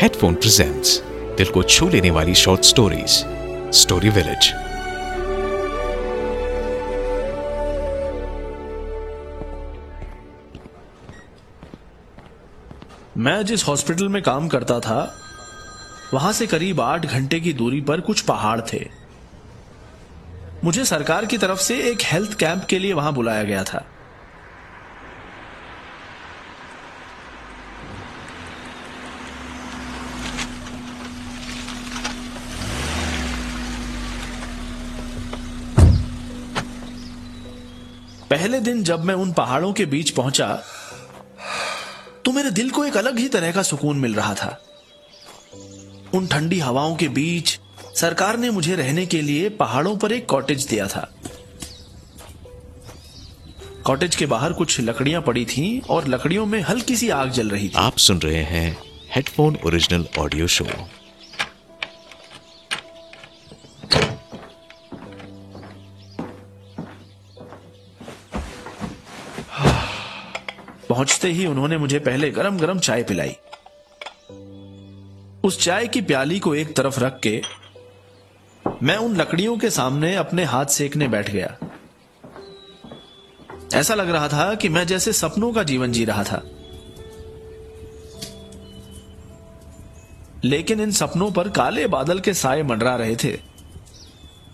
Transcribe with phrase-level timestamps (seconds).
[0.00, 1.02] Headphone presents
[1.36, 3.24] दिल को छू लेने वाली शॉर्ट स्टोरीज
[3.74, 4.54] स्टोरी विलेज
[13.16, 15.16] मैं जिस हॉस्पिटल में काम करता था,
[16.14, 18.90] वहाँ से करीब आठ घंटे की दूरी पर कुछ पहाड़ थे।
[20.64, 23.84] मुझे सरकार की तरफ़ से एक हेल्थ कैंप के लिए वहाँ बुलाया गया था।
[38.34, 40.46] पहले दिन जब मैं उन पहाड़ों के बीच पहुँचा
[42.24, 44.48] तो मेरे दिल को एक अलग ही तरह का सुकून मिल रहा था।
[46.14, 47.58] उन ठंडी हवाओं के बीच
[47.96, 51.08] सरकार ने मुझे रहने के लिए पहाड़ों पर एक कॉटेज दिया था।
[53.84, 57.68] कॉटेज के बाहर कुछ लकड़ियाँ पड़ी थीं और लकड़ियों में हल्की सी आग जल रही
[57.68, 58.76] थी। आप सुन रहे हैं
[59.14, 60.66] हेडफोन ओरिजिनल ऑडियो शो
[70.94, 73.36] पहुँचते ही उन्होंने मुझे पहले गरम गरम चाय पिलाई।
[75.44, 77.42] उस चाय की प्याली को एक तरफ़ रख के
[78.82, 81.58] मैं उन लकड़ियों के सामने अपने हाथ सेकने बैठ गया।
[83.74, 86.42] ऐसा लग रहा था कि मैं जैसे सपनों का जीवन जी रहा था।
[90.44, 93.40] लेकिन इन सपनों पर काले बादल के साए मंडरा रहे थे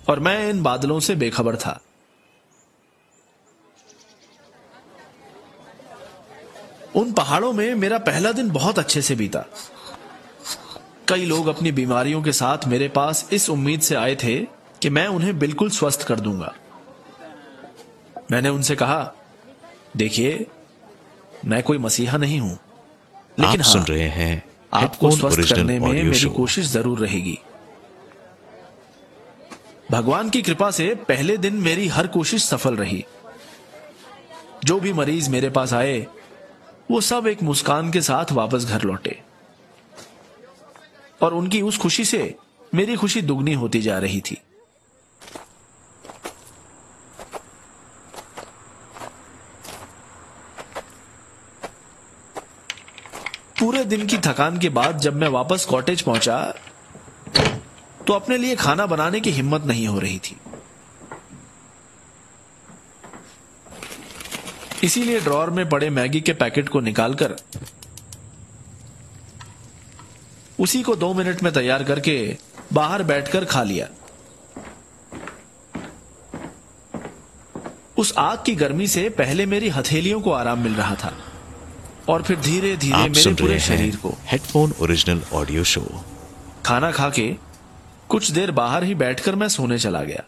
[0.09, 1.81] और मैं इन बादलों से बेखबर था।
[6.97, 9.45] उन पहाड़ों में मेरा पहला दिन बहुत अच्छे से बीता।
[11.09, 14.37] कई लोग अपनी बीमारियों के साथ मेरे पास इस उम्मीद से आए थे
[14.83, 16.55] कि मैं उन्हें बिल्कुल स्वस्थ कर दूँगा।
[18.31, 19.15] मैंने उनसे कहा
[19.97, 20.47] देखिए
[21.45, 22.59] मैं कोई मसीहा नहीं हूँ।
[23.39, 24.43] लेकिन आप हाँ, सुन रहे हैं
[24.75, 27.39] आपको स्वस्थ करने में मेरी कोशिश ज़रूर रहेगी।
[29.91, 33.05] भगवान की कृपा से पहले दिन मेरी हर कोशिश सफल रही।
[34.65, 36.07] जो भी मरीज़ मेरे पास आए
[36.91, 39.19] वो सब एक मुस्कान के साथ वापस घर लौटे।
[41.23, 42.23] और उनकी उस खुशी से
[42.75, 44.41] मेरी खुशी दुगनी होती जा रही थी।
[53.61, 56.43] पूरे दिन की थकान के बाद जब मैं वापस कॉटेज पहुँचा
[58.07, 60.37] तो अपने लिए खाना बनाने की हिम्मत नहीं हो रही थी।
[64.85, 67.35] इसीलिए ड्रॉर में पड़े मैगी के पैकेट को निकालकर
[70.59, 72.37] उसी को दो मिनट में तैयार करके
[72.73, 73.89] बाहर बैठकर खा लिया।
[77.99, 81.13] उस आग की गर्मी से पहले मेरी हथेलियों को आराम मिल रहा था
[82.09, 86.05] और फिर धीरे धीरे मेरे पूरे शरीर को। हेडफोन ओरिजिनल ऑडियो शो
[86.67, 87.29] खाना खा के
[88.09, 90.23] कुछ देर बाहर ही बैठकर मैं सोने चला गया।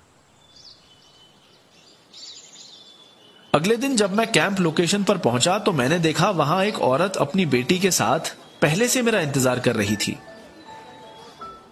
[3.55, 7.45] अगले दिन जब मैं कैंप लोकेशन पर पहुँचा तो मैंने देखा वहाँ एक औरत अपनी
[7.47, 10.17] बेटी के साथ पहले से मेरा इंतज़ार कर रही थी।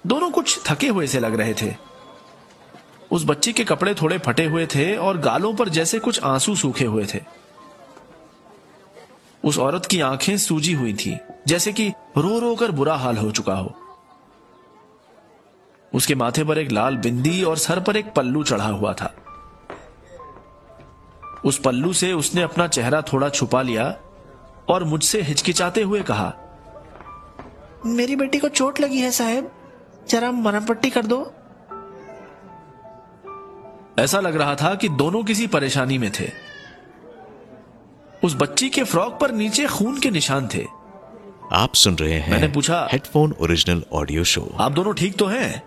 [0.06, 1.72] दोनों कुछ थके हुए से लग रहे थे।
[3.10, 6.84] उस बच्ची के कपड़े थोड़े फटे हुए थे और गालों पर जैसे कुछ आँसू सूखे
[6.84, 7.20] हुए थे।
[9.44, 11.16] उस औरत की आँखें सूजी हुई थी,
[11.48, 11.88] जैसे कि
[12.18, 13.74] रो रो कर बुरा हाल हो चुका हो।
[15.92, 19.09] उसके माथे पर एक लाल बिंदी और सर पर एक पल्लू चढ़ा हुआ था।
[21.44, 23.96] उस पल्लू से उसने अपना चेहरा थोड़ा छुपा लिया
[24.68, 26.34] और मुझसे हिचकिचाते हुए कहा
[27.86, 29.52] मेरी बेटी को चोट लगी है साहब।
[30.08, 31.32] जरा मरम पट्टी कर दो।
[33.98, 36.30] ऐसा लग रहा था कि दोनों किसी परेशानी में थे।
[38.24, 40.66] उस बच्ची के फ्रॉक पर नीचे खून के निशान थे।
[41.52, 45.62] आप सुन रहे हैं मैंने पूछा- हेडफोन ओरिजिनल ऑडियो शो। आप दोनों ठीक तो हैं?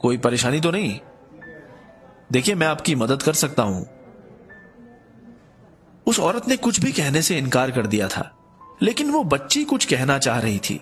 [0.00, 1.00] कोई परेशानी तो नहीं?
[2.32, 3.95] देखिए मैं आपकी मदद कर सकता हूँ।
[6.06, 8.30] उस औरत ने कुछ भी कहने से इनकार कर दिया था,
[8.82, 10.80] लेकिन वो बच्ची कुछ कहना चाह रही थी।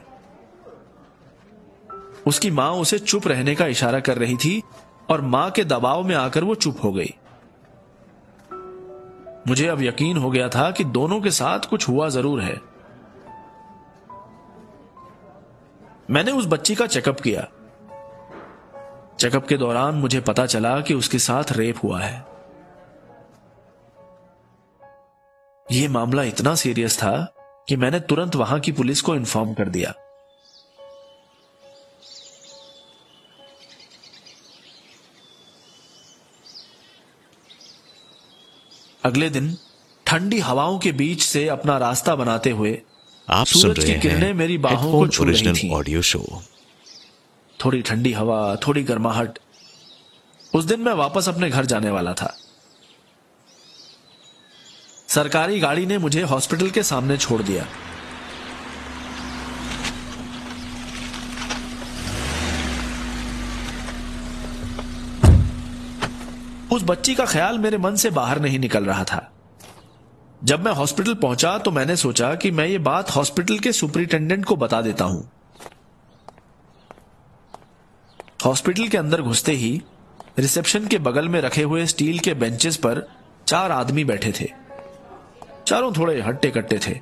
[2.26, 4.62] उसकी माँ उसे चुप रहने का इशारा कर रही थी
[5.10, 7.14] और माँ के दबाव में आकर वो चुप हो गई।
[9.48, 12.60] मुझे अब यकीन हो गया था कि दोनों के साथ कुछ हुआ ज़रूर है।
[16.10, 17.46] मैंने उस बच्ची का चेकअप किया।
[19.20, 22.33] चेकअप के दौरान मुझे पता चला कि उसके साथ रेप हुआ है।
[25.74, 27.12] यह मामला इतना सीरियस था
[27.68, 29.94] कि मैंने तुरंत वहाँ की पुलिस को इन्फॉर्म कर दिया।
[39.04, 39.56] अगले दिन
[40.06, 42.82] ठंडी हवाओं के बीच से अपना रास्ता बनाते हुए
[43.30, 46.42] आप सुन रहे की हैं किरणें मेरी बाहों को छू रही थीं। ऑडियो शो
[47.64, 49.38] थोड़ी ठंडी हवा थोड़ी गर्माहट।
[50.54, 52.36] उस दिन मैं वापस अपने घर जाने वाला था।
[55.14, 57.66] सरकारी गाड़ी ने मुझे हॉस्पिटल के सामने छोड़ दिया।
[66.72, 69.20] उस बच्ची का ख्याल मेरे मन से बाहर नहीं निकल रहा था।
[70.44, 74.56] जब मैं हॉस्पिटल पहुँचा तो मैंने सोचा कि मैं ये बात हॉस्पिटल के सुपरिटेंडेंट को
[74.56, 75.28] बता देता हूँ।
[78.44, 79.80] हॉस्पिटल के अंदर घुसते ही
[80.38, 83.06] रिसेप्शन के बगल में रखे हुए स्टील के बेंचेस पर
[83.46, 84.63] चार आदमी बैठे थे।
[85.66, 87.00] चारों थोड़े हट्टे कट्टे थे।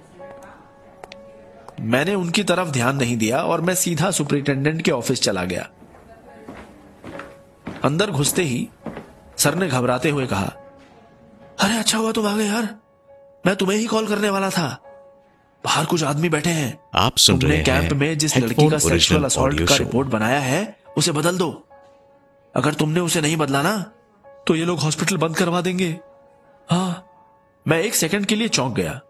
[1.83, 5.69] मैंने उनकी तरफ़ ध्यान नहीं दिया और मैं सीधा सुपरिटेंडेंट के ऑफ़िस चला गया।
[7.85, 8.69] अंदर घुसते ही
[9.39, 10.53] सर ने घबराते हुए कहा
[11.61, 12.69] अरे अच्छा हुआ तुम आ गए यार।
[13.47, 14.69] मैं तुम्हें ही कॉल करने वाला था।
[15.65, 18.79] बाहर कुछ आदमी बैठे हैं। आप सुन तुमने रहे कैंप हैं में जिस लड़की का
[18.79, 21.51] सेक्सुअल असॉल्ट का रिपोर्ट बनाया है उसे बदल दो।
[22.55, 23.77] अगर तुमने उसे नहीं बदला ना
[24.47, 25.97] तो ये लोग हॉस्पिटल बंद करवा देंगे।
[26.69, 27.07] हाँ
[27.69, 29.01] मैं एक सेकंड के लिए चौंक गया।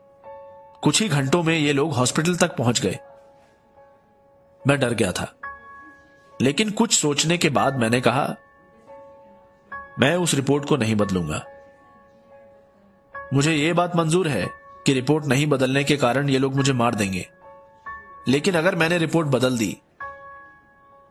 [0.83, 2.99] कुछ ही घंटों में ये लोग हॉस्पिटल तक पहुँच गए।
[4.67, 5.33] मैं डर गया था।
[6.43, 8.25] लेकिन कुछ सोचने के बाद मैंने कहा,
[9.99, 11.43] मैं उस रिपोर्ट को नहीं बदलूँगा।
[13.35, 14.47] मुझे यह बात मंजूर है
[14.87, 17.27] कि रिपोर्ट नहीं बदलने के कारण ये लोग मुझे मार देंगे।
[18.29, 19.77] लेकिन अगर मैंने रिपोर्ट बदल दी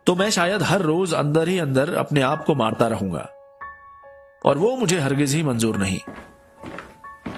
[0.08, 3.30] तो मैं शायद हर रोज अंदर ही अंदर अपने आप को मारता रहूँगा।
[4.46, 6.00] और वो मुझे हरगिज ही मंजूर नहीं।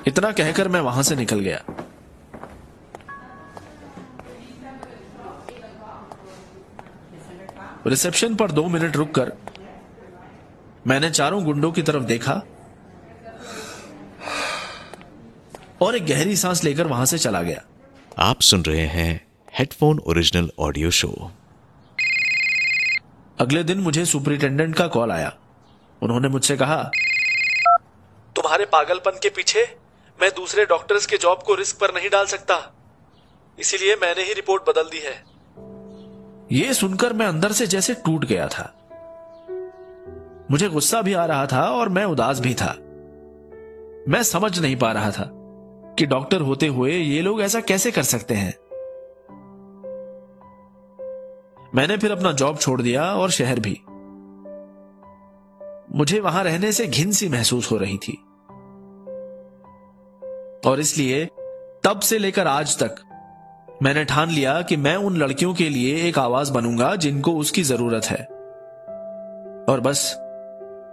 [0.07, 1.63] इतना कहकर मैं वहाँ से निकल गया।
[7.87, 9.31] रिसेप्शन पर दो मिनट रुककर
[10.87, 12.33] मैंने चारों गुंडों की तरफ़ देखा
[15.81, 17.61] और एक गहरी सांस लेकर वहाँ से चला गया।
[18.19, 19.25] आप सुन रहे हैं
[19.59, 21.31] हेडफोन ओरिजिनल ऑडियो शो
[23.39, 25.31] अगले दिन मुझे सुपरिटेंडेंट का कॉल आया।
[26.01, 26.81] उन्होंने मुझसे कहा
[28.35, 29.63] तुम्हारे पागलपन के पीछे
[30.21, 32.73] मैं दूसरे डॉक्टर्स के जॉब को रिस्क पर नहीं डाल सकता।
[33.59, 35.23] इसीलिए मैंने ही रिपोर्ट बदल दी है।
[36.51, 38.79] यह सुनकर मैं अंदर से जैसे टूट गया था।
[40.51, 42.75] मुझे गुस्सा भी आ रहा था और मैं उदास भी था।
[44.07, 45.29] मैं समझ नहीं पा रहा था
[45.97, 48.57] कि डॉक्टर होते हुए ये लोग ऐसा कैसे कर सकते हैं।
[51.75, 53.81] मैंने फिर अपना जॉब छोड़ दिया और शहर भी।
[55.97, 58.25] मुझे वहाँ रहने से घिन सी महसूस हो रही थी।
[60.65, 61.25] और इसलिए
[61.83, 62.95] तब से लेकर आज तक
[63.83, 68.05] मैंने ठान लिया कि मैं उन लड़कियों के लिए एक आवाज़ बनूँगा जिनको उसकी ज़रूरत
[68.05, 68.25] है।
[69.69, 70.13] और बस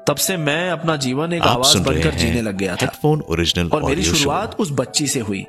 [0.08, 4.02] तब से मैं अपना जीवन एक आवाज़ बनकर जीने लग गया था। ओरिजिनल और मेरी
[4.02, 5.42] शुरुआत उस बच्ची से हुई।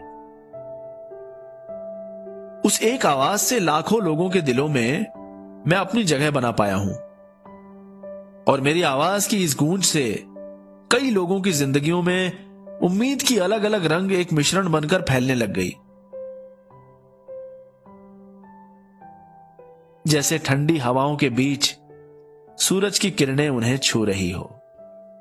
[2.65, 5.05] उस एक आवाज़ से लाखों लोगों के दिलों में
[5.67, 6.93] मैं अपनी जगह बना पाया हूँ।
[8.47, 10.23] और मेरी आवाज़ की इस गूंज से
[10.91, 12.50] कई लोगों की जिंदगियों में
[12.83, 15.69] उम्मीद की अलग अलग रंग एक मिश्रण बनकर फैलने लग गई।
[20.07, 21.75] जैसे ठंडी हवाओं के बीच
[22.59, 24.43] सूरज की किरणें उन्हें छू रही हो।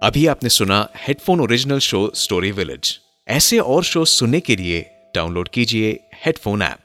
[0.03, 2.99] अभी आपने सुना headphone original show story village.
[3.29, 6.79] ऐसे और शो सुनने के लिए डाउनलोड कीजिए हेडफोन ऐप।